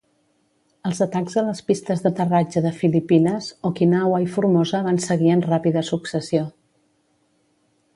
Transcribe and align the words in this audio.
Els 0.91 1.01
atacs 1.05 1.35
a 1.41 1.43
les 1.49 1.61
pistes 1.67 2.01
d'aterratge 2.07 2.65
de 2.67 2.73
Filipines, 2.79 3.53
Okinawa 3.71 4.25
i 4.27 4.29
Formosa 4.39 4.85
van 4.91 5.01
seguir 5.09 5.35
en 5.39 5.49
ràpida 5.53 5.89
successió. 5.95 6.47